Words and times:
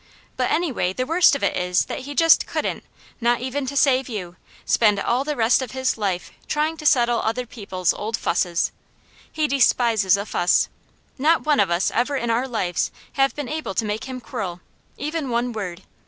but 0.35 0.49
anyway 0.49 0.91
the 0.91 1.05
worst 1.05 1.35
of 1.35 1.43
it 1.43 1.55
is 1.55 1.85
that 1.85 1.99
he 1.99 2.15
just 2.15 2.47
couldn't, 2.47 2.83
not 3.21 3.39
even 3.39 3.67
to 3.67 3.77
save 3.77 4.09
you, 4.09 4.35
spend 4.65 4.99
all 4.99 5.23
the 5.23 5.35
rest 5.35 5.61
of 5.61 5.73
his 5.73 5.95
life 5.95 6.31
trying 6.47 6.75
to 6.75 6.87
settle 6.87 7.19
other 7.21 7.45
people's 7.45 7.93
old 7.93 8.17
fusses. 8.17 8.71
He 9.31 9.47
despises 9.47 10.17
a 10.17 10.25
fuss. 10.25 10.69
Not 11.19 11.43
one 11.45 11.59
of 11.59 11.69
us 11.69 11.91
ever 11.93 12.15
in 12.15 12.31
our 12.31 12.47
lives 12.47 12.89
have 13.13 13.35
been 13.35 13.47
able 13.47 13.75
to 13.75 13.85
make 13.85 14.05
him 14.05 14.19
quarrel, 14.19 14.59
even 14.97 15.29
one 15.29 15.51
word. 15.53 15.83